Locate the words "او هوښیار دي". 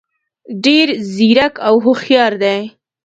1.67-2.59